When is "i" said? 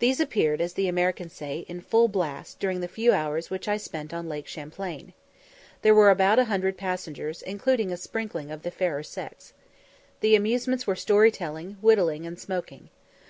3.68-3.78